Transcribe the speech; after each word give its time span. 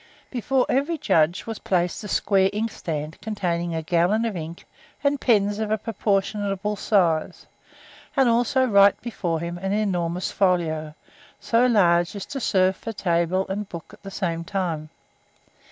Before 0.31 0.65
every 0.67 0.97
judge 0.97 1.45
was 1.45 1.59
placed 1.59 2.03
a 2.03 2.07
square 2.07 2.49
inkstand, 2.53 3.21
containing 3.21 3.75
a 3.75 3.83
gallon 3.83 4.25
of 4.25 4.35
ink, 4.35 4.65
and 5.03 5.21
pens 5.21 5.59
of 5.59 5.69
a 5.69 5.77
proportionable 5.77 6.75
size; 6.75 7.45
and 8.17 8.27
also 8.27 8.65
right 8.65 8.99
before 9.03 9.39
him 9.41 9.59
an 9.59 9.73
enormous 9.73 10.31
folio, 10.31 10.95
so 11.39 11.67
large 11.67 12.15
as 12.15 12.25
to 12.33 12.39
serve 12.39 12.77
for 12.77 12.93
table 12.93 13.45
and 13.47 13.69
book 13.69 13.91
at 13.93 14.01
the 14.01 14.09
same 14.09 14.43
time. 14.43 14.89